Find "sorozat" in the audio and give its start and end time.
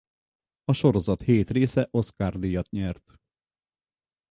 0.73-1.21